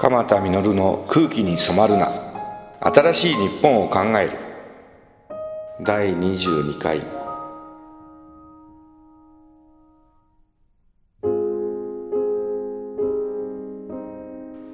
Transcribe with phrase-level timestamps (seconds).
[0.00, 2.10] 鎌田実の空気に染まるな。
[2.80, 4.38] 新しい日本を考える。
[5.82, 7.02] 第22回。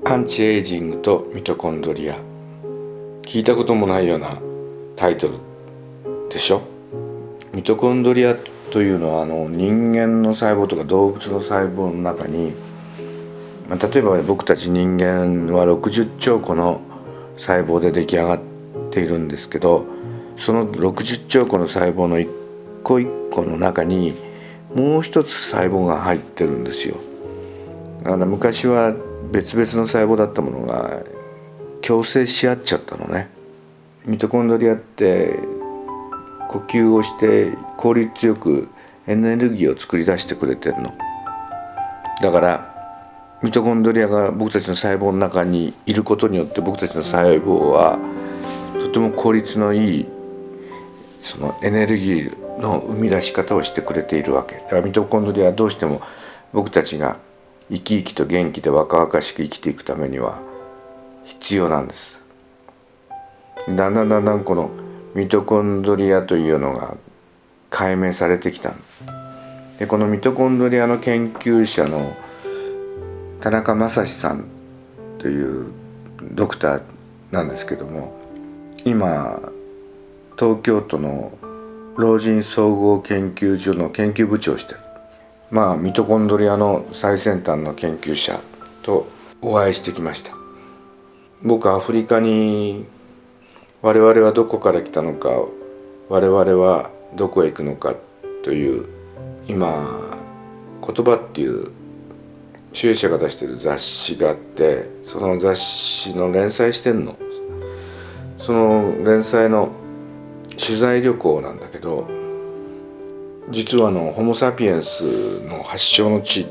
[0.04, 2.14] アンチエイジングとミトコンドリア。
[3.22, 4.38] 聞いたこともないような
[4.95, 5.34] タイトル
[6.30, 6.62] でしょ？
[7.52, 8.36] ミトコンドリア
[8.70, 12.54] というのはあの人間の細胞とか動物の細胞の中に、
[13.68, 16.80] まあ、例えば僕たち人間は60兆個の
[17.36, 18.41] 細胞で出来上がっ
[18.91, 19.84] ているんですけど
[20.36, 22.28] その60兆個の細胞の一
[22.82, 24.14] 個一個の中に
[24.74, 26.96] もう一つ細胞が入ってるんですよ。
[28.02, 28.94] だから昔は
[29.32, 31.02] 別々の細胞だったものが
[31.83, 33.28] 共生し合っちゃったのね
[34.05, 35.41] ミトコンドリアって
[36.48, 38.69] 呼吸をして効率よく
[39.06, 40.94] エネルギーを作り出してくれてるの
[42.22, 42.75] だから
[43.42, 47.98] ミトコンドリアが僕たちの細胞の中にいることによって僕たちの細胞は
[48.80, 50.06] とても効率のいい
[51.20, 54.56] そのエネルギーの生み出し方をしてくれているわけ。
[54.56, 56.00] だからミトコンドリアはどうしても
[56.52, 57.19] 僕たちが
[57.69, 60.41] 生き生きと元気で若々しく生きていくためには
[61.24, 62.22] 必要なんです。
[63.68, 64.70] だんだんだんだんこの
[65.14, 66.94] ミトコンドリアというのが
[67.70, 68.72] 解明されてきた。
[69.78, 72.16] でこのミトコンドリアの研究者の
[73.41, 74.47] 田中正史さん
[75.19, 75.73] という
[76.33, 76.83] ドクター
[77.31, 78.15] なんですけども
[78.84, 79.41] 今
[80.39, 81.33] 東京都の
[81.97, 84.75] 老人総合研究所の研究部長をして
[85.51, 88.41] まあミトコンドリアの最先端の研究者
[88.83, 89.07] と
[89.41, 90.33] お会いしてきました。
[91.42, 92.87] 僕アフリカに
[93.83, 95.29] 我々はどこから来たのか
[96.09, 97.95] 我々はどこへ行くのか
[98.42, 98.87] という
[99.47, 100.01] 今
[100.81, 101.70] 言葉っていう
[102.77, 107.16] 主演者が出してる雑誌があってその雑誌の連載してんの。
[108.36, 109.72] その連載の
[110.58, 112.06] 取材旅行なんだけど
[113.48, 116.46] 実はあのホモ・サピエンスの発祥の地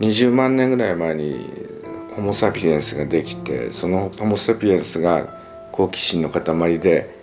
[0.00, 1.48] 20万年ぐらい前に
[2.14, 5.26] ホモ・サピエンスができてそのホモ・サピエンスが
[5.72, 7.16] 好奇心の塊で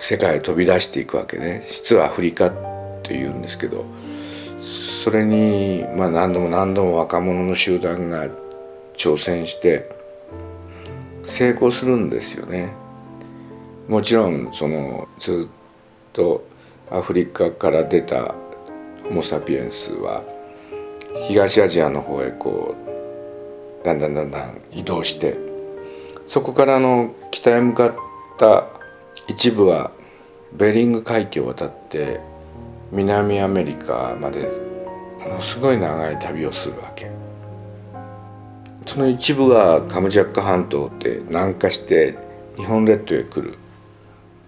[0.00, 1.64] 世界へ飛び出していくわけね。
[1.66, 2.52] 実はアフリカっ
[3.02, 3.86] ていうんですけど。
[5.02, 8.28] それに、まあ、何度も何度も若者の集団が
[8.98, 9.88] 挑戦して
[11.24, 12.74] 成功するんですよね。
[13.88, 16.44] もちろんそのずっと
[16.90, 18.34] アフリカから出た
[19.04, 20.22] ホモ・サピエンスは
[21.28, 22.74] 東アジアの方へこ
[23.82, 25.38] うだんだんだんだん移動して
[26.26, 27.94] そこからの北へ向かっ
[28.38, 28.68] た
[29.28, 29.92] 一部は
[30.52, 32.20] ベリング海峡を渡って
[32.92, 34.69] 南アメリカまで
[35.20, 37.10] ものすごい長い旅をするわけ。
[38.86, 42.16] その一部はカムジャッカ半島って南下して
[42.56, 43.58] 日本列島へ来る。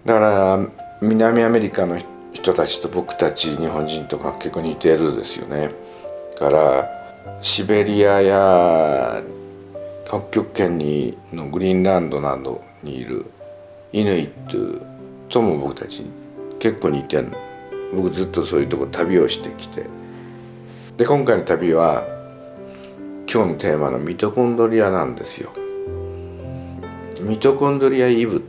[0.04, 0.66] だから
[1.02, 1.98] 南アメリカの
[2.32, 5.70] 人たちと僕たち日本人とか結構似てるですよね。
[6.38, 6.88] から
[7.40, 9.22] シベリアや
[10.08, 13.26] 北極圏にのグリーンランドなどにいる
[13.92, 14.84] イヌイット
[15.28, 16.04] とも僕たち
[16.58, 17.32] 結構似てん
[17.94, 20.01] 僕ずっとそういうとこ旅をしてきて。
[20.96, 22.06] で今回の旅は
[23.32, 25.50] 今日のテーマのミトコンドリアなんですよ。
[27.22, 28.40] ミトコンドリアイブっ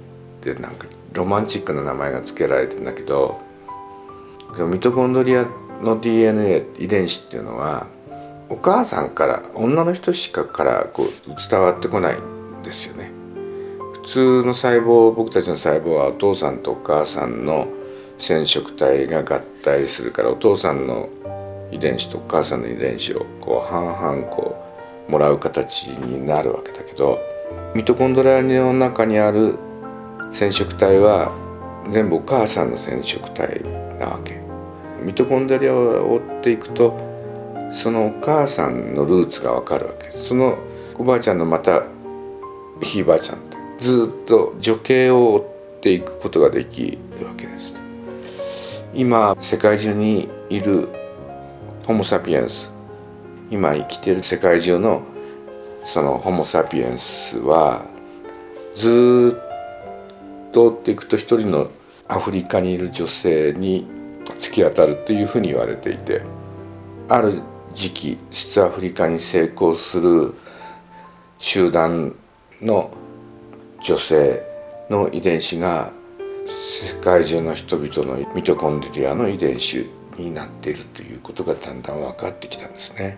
[0.41, 3.39] てなんかロマンチックな名前が付けられてんだけど
[4.69, 5.47] ミトコンドリア
[5.81, 7.87] の DNA 遺伝子っていうのは
[8.49, 11.07] お母さんから女の人しかからこう
[11.49, 13.11] 伝わってこないんですよね。
[13.93, 17.67] 普通の細胞僕たちの細胞はお父さんとお母さんの
[18.19, 21.07] 染色体が合体するからお父さんの
[21.73, 24.55] 遺伝子とお母さんの遺伝子をこう半々こ
[25.07, 27.19] うもらう形になるわけだけど
[27.75, 29.57] ミトコンドリアの中にある
[30.31, 31.31] 染色体は
[31.91, 33.61] 全部お母さんの染色体
[33.99, 34.41] なわけ。
[35.01, 36.97] ミトコンドリアを追っていくと
[37.73, 40.11] そのお母さんのルーツがわかるわけ。
[40.11, 40.57] その
[40.97, 41.83] おばあちゃんのまた
[42.81, 47.81] ひいばあちゃんってずっと女系を追っていくことができるわけです。
[48.93, 50.87] 今世界中にいる
[51.85, 52.71] ホモ・サピエンス
[53.51, 55.03] 今生きてる世界中の
[55.85, 57.83] そのホモ・サピエンスは
[58.73, 61.69] ずっと追っていくと一人の
[62.07, 63.85] アフリカにいる女性に
[64.23, 66.21] 突き当たるっていうふうに言われていて
[67.09, 67.41] ある
[67.73, 70.35] 時期実アフリカに成功する
[71.37, 72.15] 集団
[72.61, 72.91] の
[73.81, 74.41] 女性
[74.89, 75.91] の遺伝子が
[76.47, 80.02] 世界中の人々のミトコンドリアの遺伝子。
[80.17, 83.17] になっているということがだんだん分かってきたんですね。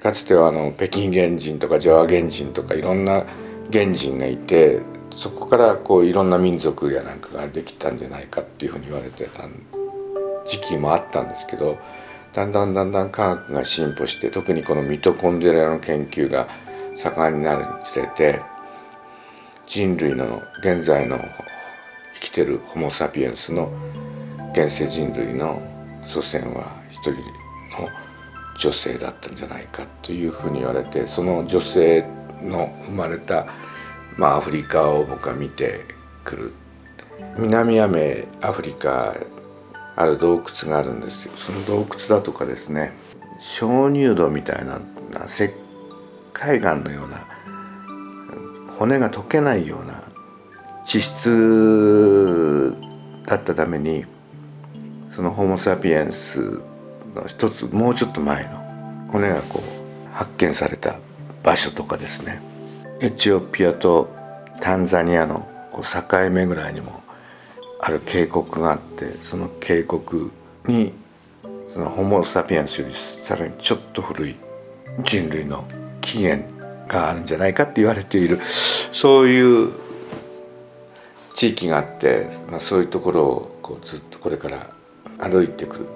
[0.00, 3.24] かつてはあの北京原人とかジャワ原人とかいろんな
[3.72, 4.80] 原人がいて
[5.10, 9.48] そこからこういろんな民族やなんかができたんじゃないかっていうふうに言われてた
[10.44, 11.78] 時期もあったんですけど
[12.34, 16.46] だんだんだんだん科学が進歩して特にこのミトコンドリアの研究が
[16.94, 18.40] 盛んになるにつれて
[19.66, 21.18] 人類の現在の
[22.14, 23.72] 生きてるホモ・サピエンスの
[24.56, 25.60] 現世人類の
[26.02, 27.20] 祖先は一人の
[28.58, 32.06] 女性だったんじゃないかというふうに言われてその女性
[32.42, 33.46] の生まれた、
[34.16, 35.84] まあ、アフリカを僕は見て
[36.24, 36.54] くる。
[37.38, 39.14] 南アメアフリカ
[39.94, 41.32] ある洞窟があるんですよ。
[41.36, 42.94] その洞窟だとかですね
[43.38, 44.80] 鍾乳洞みたいな
[45.26, 45.50] 石
[46.32, 47.26] 灰岩のような
[48.78, 50.02] 骨が溶けないような
[50.82, 52.74] 地質
[53.26, 54.06] だったために
[55.16, 56.60] そのホモ・サピエンス
[57.14, 60.98] の一つもうちょっと前の骨がこう発見された
[61.42, 62.42] 場所とかですね。
[63.00, 64.14] エチオピアと
[64.60, 67.02] タンザニアの境目ぐらいにも
[67.80, 70.30] ある渓谷があってその渓谷
[70.66, 70.92] に
[71.66, 74.36] そのホモ・サピエンスよりさらにちょっと古い
[75.02, 75.66] 人類の
[76.02, 76.46] 起源
[76.88, 78.38] があるんじゃないかって言われている
[78.92, 79.72] そういう
[81.32, 84.75] 地域があって、まあ、そういうところをこうずっとこれから
[85.18, 85.86] 歩いてくる。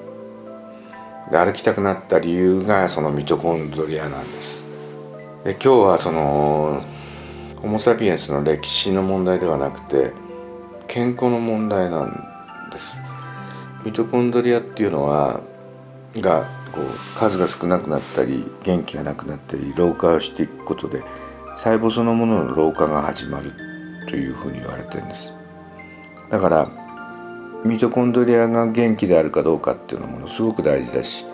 [1.30, 4.64] で歩きたくなった理由がそのミトコンドリアなんです。
[5.44, 6.84] で今日はその
[7.62, 10.12] ホモ・サピエンスの歴史の問題ではなくて
[10.88, 13.02] 健康の問題なんです。
[13.84, 15.40] ミトコンドリアっていうのは
[16.16, 21.02] がこう数が少なくなったり元気がなくなったり老化をしていくことで
[21.56, 23.52] 細胞そのものの老化が始まる
[24.08, 25.34] というふうに言われてるんです。
[26.30, 26.70] だから
[27.64, 31.26] ミトコンドリアが元気であるかどうかっていうのものすごく大事だし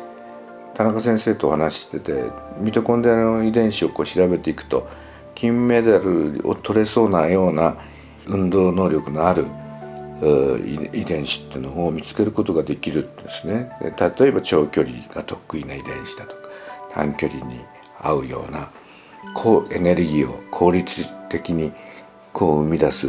[0.75, 2.25] 田中先生とお話してて
[2.59, 4.89] ミトコンドリアの遺伝子をこう調べていくと
[5.35, 7.77] 金メダルを取れそうなような
[8.27, 9.47] 運動能力のある
[10.95, 13.71] 遺伝子っていうのを見つけることができるんですね。
[13.81, 16.49] 例えば長距離が得意な遺伝子だとか
[16.93, 17.61] 短距離に
[18.01, 18.71] 合うような
[19.35, 21.73] 高エネルギーを効率的に
[22.33, 23.09] こう生み出す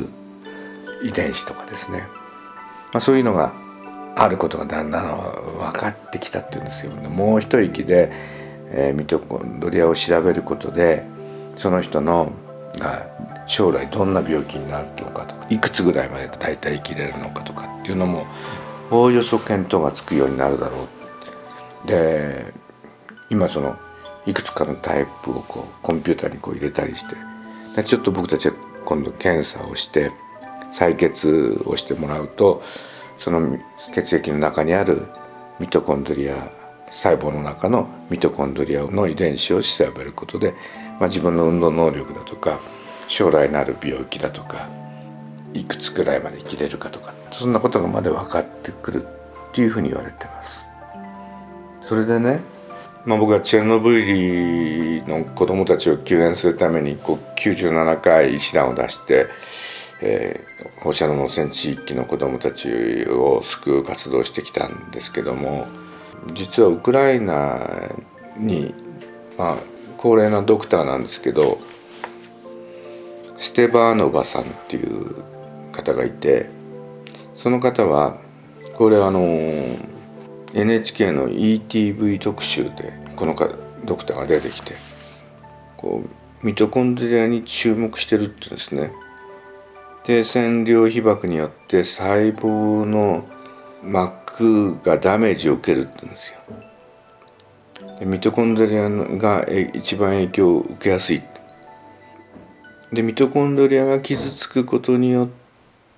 [1.04, 2.04] 遺伝子とかですね、
[2.94, 3.54] まあ、そういうのが
[4.16, 5.18] あることがだんだん
[5.58, 7.08] 分かってきたっていうんですよね。
[7.08, 8.12] もう一息で、
[8.72, 11.06] えー、ミトコンドリアを調べることで
[11.56, 12.32] その人の
[12.78, 13.06] が
[13.48, 18.26] 将来どんな病気になるのかとかいくつぐらいまで大体生きれるのかとかっていうのも
[18.92, 20.88] おおよそ見当がつくようになるだろ
[21.86, 22.54] うで
[23.30, 23.78] 今その
[24.26, 27.16] いくつかのタイプをこうコンピューターにこう入れたりして
[27.76, 28.56] でちょっと僕たちは
[28.86, 30.12] 今度検査をして
[30.72, 32.62] 採血をしてもらうと
[33.18, 33.58] その
[33.94, 35.08] 血液の中にある
[35.60, 36.52] ミトコンドリア
[36.92, 40.54] 細胞の中のミトコンドリアの遺伝子を調べることで、
[41.00, 42.60] まあ、自分の運動能力だとか
[43.08, 44.70] 将来なる病気だとか
[45.54, 49.08] いくつくらいまで生きれるかとかそんなことがまで分かってくるっ
[49.54, 50.70] ていうふうに言われてます。
[51.82, 52.42] それでね、
[53.06, 59.28] まあ、僕はチェルノブイリの子供たちを救援するためにこう97回医師団を出して、
[60.02, 65.68] えー、放射能汚染地域の子供たちを救う活動をしてきたんですけども
[66.34, 67.68] 実はウクライナ
[68.38, 68.74] に、
[69.38, 69.58] まあ、
[69.98, 71.60] 高齢なドクターなんですけど
[73.38, 75.24] ステバーノバさんっていう
[75.72, 76.50] 方がいて
[77.36, 78.20] その方は
[78.76, 79.20] これあの
[80.54, 83.36] NHK の ETV 特集でこの
[83.86, 84.74] ドクターが出てきて
[85.76, 88.92] こうミトコンドリアに注目してるって言うんですね。
[90.08, 93.28] で染料被曝によって細胞の
[93.84, 96.40] 膜がダメージを受けるって言うんですよ
[98.00, 101.22] でミトコンドリアが一番影響を受けやすい
[102.94, 105.30] でミトコンドリアが傷つくことによっ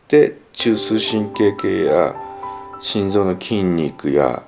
[0.07, 2.15] て中枢神経系や
[2.79, 4.41] 心臓の筋肉や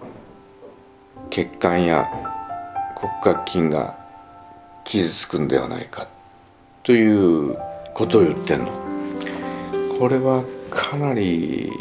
[1.30, 2.10] 血管や
[2.96, 3.96] 骨格筋が
[4.86, 6.08] 傷つくんではないか
[6.82, 7.60] という
[7.94, 8.91] ことを言ってんの。
[10.02, 11.72] これはかなり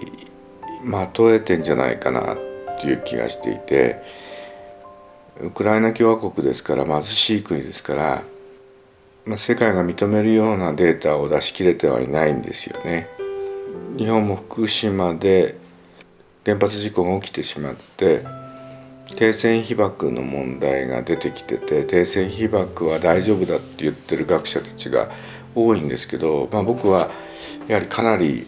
[0.85, 2.37] 的えてんじゃないかなっ
[2.79, 4.03] ていう気がしていて
[5.41, 8.23] ウクライナ共和国ですから貧しい国ですから
[9.25, 13.07] まあ、世界が認めるようなデータを出し切れてはいないんですよね。
[13.97, 15.57] 日本も福島で
[16.45, 18.25] 原発事故が起きてしまって
[19.17, 25.11] 停戦被爆の問題が出てきてて停戦被爆は大丈夫だって言ってる学者たちが
[25.55, 27.11] 多いんですけど、まあ、僕は
[27.69, 28.47] やはりかなり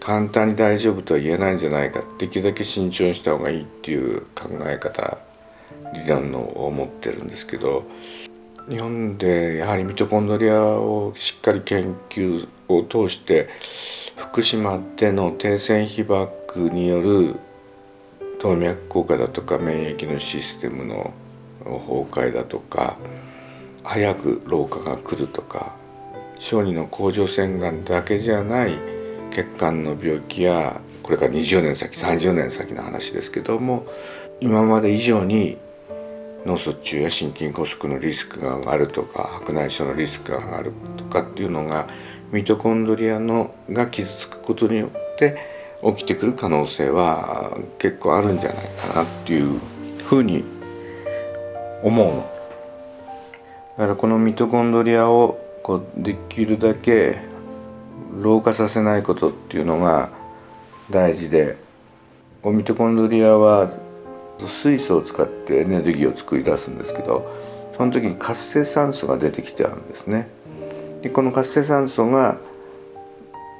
[0.00, 2.02] 簡単に大丈夫とは言えないんじゃないか。
[2.18, 5.18] できるだけ慎重にした方がいいっていう考え方
[5.94, 7.84] 理論のを持ってるんですけど。
[8.68, 13.48] 日本でやはりミトコンドリアをしっかり研究を通して
[14.16, 17.34] 福島での低線被爆による
[18.40, 21.12] 動脈硬化だとか免疫のシステムの
[21.64, 22.96] 崩壊だとか
[23.82, 25.74] 早く老化が来るとか
[26.40, 28.72] 小児の甲状腺がんだけじゃない
[29.30, 33.84] 血管の病気やこれから20年先30年先の話ですけども
[34.40, 35.58] 今まで以上に
[36.46, 41.86] 脳卒中や心筋梗塞のリスクが上がるとか白内障のリスクが上がるとかっていうのが
[42.32, 45.36] ミトコンドリアのが傷つくことによって
[45.84, 49.60] 起きてくる可能性は結構あるんじゃないかなっていう
[50.04, 50.42] ふうに
[51.82, 52.30] 思うの。
[53.76, 57.22] だからこのミトコンドリアをこうできるだけ
[58.20, 60.10] 老化させないことっていうのが
[60.90, 61.58] 大事で
[62.42, 63.70] オミトコンドリアは
[64.40, 67.30] 水素を使ってエネルギーを作り出すんですけど
[67.76, 70.28] その時に活性酸素が出てきちゃうんですね。
[71.02, 72.38] でこの活性酸素が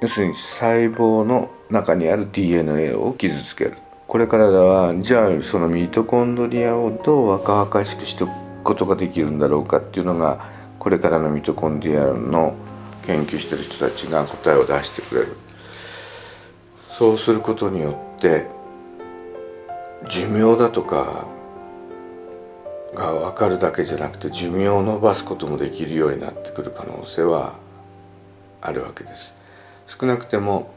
[0.02, 3.74] 要するに細胞の中にある DNA を傷つける
[4.08, 8.32] これからではじゃあそのミトコンドリアをどう若々しくしておく
[8.64, 12.54] ことができるんだろうかっていうのがこれからのミトコンドリアの
[13.06, 15.36] 研究してる人たちが答えを出してくれる。
[16.90, 18.48] そうすることによって
[20.08, 21.26] 寿命だとか
[22.94, 27.54] が分かるだけじゃなくて寿命を延ばすこともできるようになってくる可能性は
[28.62, 29.34] あるわけです。
[29.86, 30.72] 少なくても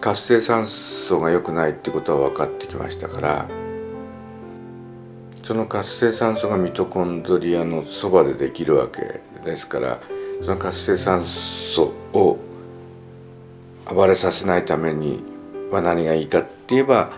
[0.00, 3.48] 活性酸素が良くないってことは分かってきましたから
[5.42, 10.00] その活性酸素がミトコンドリアのそばでできるわけですから
[10.40, 12.38] その活性酸素を
[13.92, 15.22] 暴れさせないために
[15.70, 17.12] は何がいいかって言えば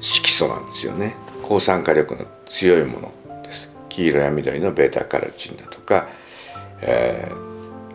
[0.00, 1.16] 色素なんですよね。
[1.42, 3.74] 抗酸化力の強いものです。
[3.88, 6.06] 黄色や緑のベータカロチンだとか、
[6.82, 7.28] え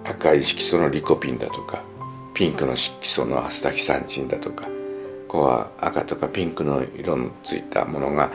[0.04, 1.82] ー、赤い色素のリコピンだとか
[2.34, 4.66] ピンクの色素のアスタキサンチンだとか
[5.28, 8.32] ここは赤とかピンクの色のついたものが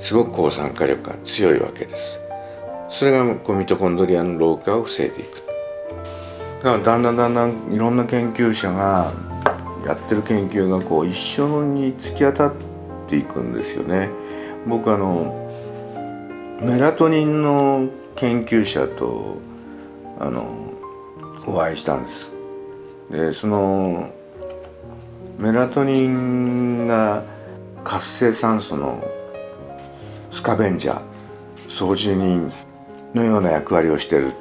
[0.00, 2.20] すごく抗酸化力が強いわけです。
[2.88, 5.42] それがこうミトコンドリアの老化を防いでいく。
[6.64, 9.12] だからだんだんだんだんいろんな研究者が
[9.86, 12.54] やってる研究がこう一緒に突き当たっ
[13.08, 14.08] ていくんですよね。
[14.66, 15.48] 僕あの
[16.60, 19.36] メラトニンの研究者と
[20.18, 20.74] あの
[21.46, 22.32] お会いしたんです。
[23.10, 24.10] でその
[25.38, 27.22] メラトニンが
[27.84, 29.02] 活性酸素の
[30.30, 31.00] スカベンジャー
[31.68, 32.52] 操縦人
[33.14, 34.32] のような役割をしてる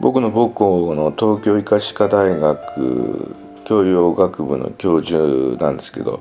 [0.00, 6.20] 僕の母校の東京医科歯科大学教養学部の教授なんですけど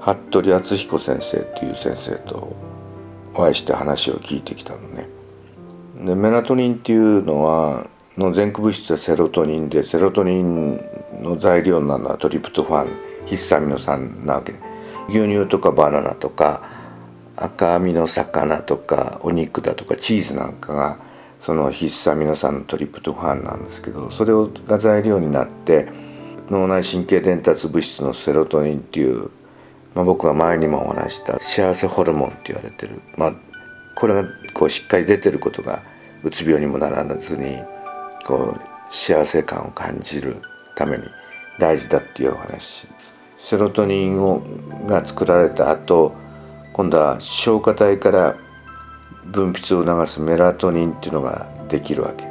[0.00, 2.56] 服部敦彦先生という先生と
[3.34, 5.08] お会いして話を聞いてきたのね。
[6.04, 10.80] でメラトニンっていうのはの前駆物質はセロトニンでセロトニン
[11.20, 12.88] の材料なのはトリプトファン
[13.26, 14.54] ヒスタミノ酸なわけ
[15.08, 16.77] 牛乳とかバナナとか
[17.40, 20.98] 赤身の魚とかお肉だとかチーズなんかが
[21.40, 24.32] そのヒスタミノ酸のトリプトファンなんですけどそれ
[24.66, 25.88] が材料になって
[26.50, 29.30] 脳内神経伝達物質のセロトニンっていう、
[29.94, 33.32] まあ、僕が前にもお話した幸せホルモンって言われてる、まあ、
[33.94, 35.82] これがこうしっかり出てることが
[36.24, 37.58] うつ病にもならずに
[38.26, 40.42] こう幸せ感を感じる
[40.74, 41.04] ために
[41.58, 42.88] 大事だっていうお話。
[43.38, 44.42] セロトニンを
[44.86, 46.12] が作られた後
[46.78, 48.36] 今度は消化体から
[49.26, 52.24] 分泌を促すメラトニンっていうのができるわけ。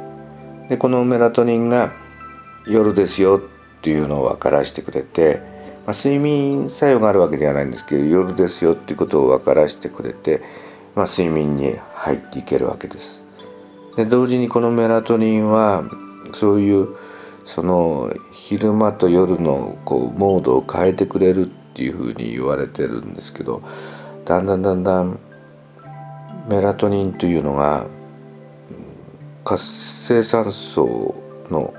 [0.70, 1.92] でこのメラトニンが
[2.66, 3.42] 夜ですよ
[3.78, 5.42] っていうのを分からしてくれて、
[5.86, 10.40] まあ、睡眠作用があるわけではないんですけど夜ですよっていうことを分からしてくれて、
[10.94, 13.24] まあ、睡眠に入っていけるわけです。
[13.96, 15.84] で同時にこのメラトニンは
[16.32, 16.96] そういう
[17.44, 23.60] その昼間と夜のこうモードを変えてくれるっていうふうに言われてるんですけど
[24.28, 25.18] だんだんだんだん
[26.48, 27.86] メラトニンというのが
[29.42, 31.14] 活性酸素
[31.50, 31.72] の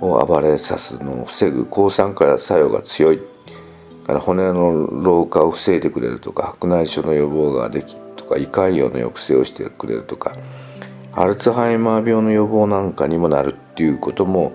[0.00, 3.22] を暴れさすのを防ぐ抗酸化作用が強い。
[4.04, 10.32] から骨の老化を防いでくれるとか白内障の予防ができとか胃潰瘍の抑制をしてくれるとか
[11.12, 14.52] アルツハイマー病の予防なんかにもなるっていうことも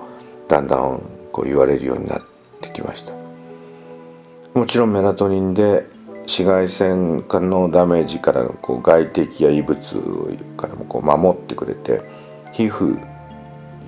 [0.49, 2.21] だんだんこう言われるようになっ
[2.59, 3.13] てきました。
[4.53, 5.94] もちろんメラトニンで
[6.25, 9.77] 紫外線のダメージからこう外敵や異物
[10.57, 12.01] からもこう守ってくれて
[12.53, 12.99] 皮膚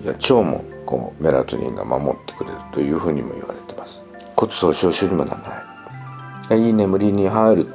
[0.06, 4.03] や腸もこうメラトニンが守ってくれるというふうにも言われてます。
[4.36, 5.65] 骨粗しょう症にもなら
[6.50, 6.62] ない。
[6.67, 7.74] いい眠りに入る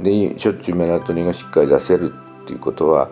[0.00, 3.10] でしょっちゅうメラトニンがしっかり出せるっていうことは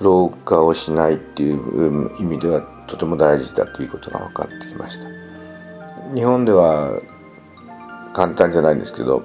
[0.00, 5.06] 老化をしないっていう意味ではとても大事だということが分かってきました。
[6.14, 7.00] 日本では
[8.14, 9.22] 簡単じゃないんですけど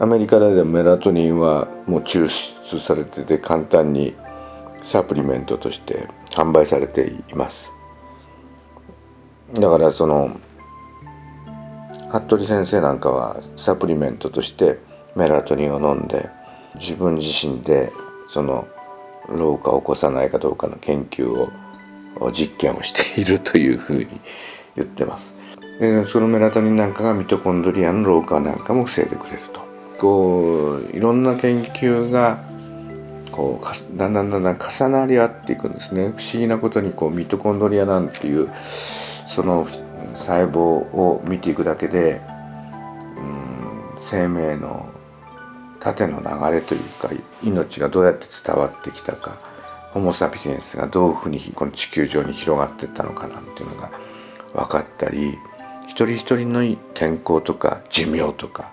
[0.00, 4.16] アメリカではメラトニンはもう抽出されてて簡単に
[4.82, 7.72] サプリメントとして販売されています
[9.52, 10.36] だからその
[12.10, 14.78] 服部先生なんかはサプリメントとして
[15.14, 16.28] メラトニンを飲んで
[16.74, 17.92] 自分自身で
[18.26, 18.66] その
[19.28, 21.50] 老化を起こさないかどうかの研究を
[22.32, 24.08] 実験をしているというふうに
[24.76, 25.34] 言ってます。
[25.80, 29.53] でそのメラトニンなんかがミトコンドリアの老化なんかも防いでくれる。
[29.98, 32.42] こういろんな研究が
[33.30, 36.12] こうだんだんだんだん重なり合っていくんですね。
[36.16, 38.48] 不思議なことにこうミトコンドリアなんていう
[39.26, 39.66] その
[40.14, 42.20] 細胞を見ていくだけで、
[43.16, 44.88] うん、生命の
[45.80, 47.10] 縦の流れというか
[47.42, 49.36] 命がどうやって伝わってきたか
[49.92, 53.90] ホモ・サピエンスがどういうふうにこの地球上に広がっていったのかなんていうのが
[54.54, 55.38] 分かったり
[55.86, 56.60] 一人一人の
[56.94, 58.72] 健康とか寿命とか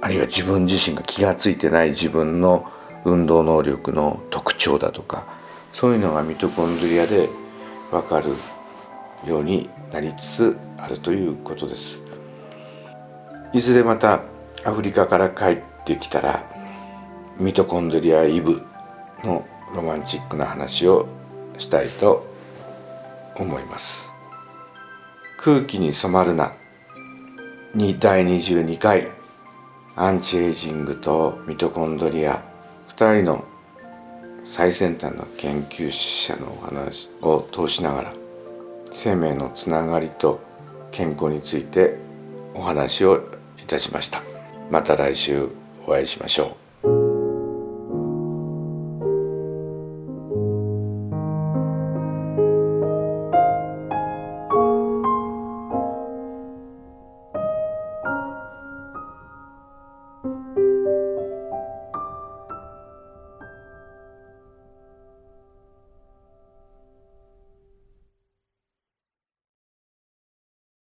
[0.00, 2.70] あるいは自分自身が気が付いてない自分の
[3.04, 5.26] 運動能力の特徴だとか
[5.72, 7.28] そういうのがミトコンドリアで
[7.90, 8.32] 分かる
[9.26, 12.02] ようになりつつあるということです。
[13.52, 14.22] いずれまた
[14.64, 16.44] アフリカから帰ってきたら
[17.38, 18.62] ミトコンドリアイブ
[19.24, 21.08] のロマンチックな話を
[21.58, 22.26] したいと
[23.36, 24.12] 思います。
[25.38, 26.52] 空気に染まるな。
[27.74, 29.17] 第22回。
[30.00, 32.40] アンチエイジングとミトコンドリア。
[32.90, 33.44] 2人の
[34.44, 38.12] 最先端の研究者のお話を通しながら
[38.92, 40.40] 生命のつながりと
[40.92, 41.96] 健康について
[42.54, 43.26] お話を
[43.58, 44.22] いたしました。
[44.70, 45.48] また来週
[45.84, 46.57] お会いしましょう。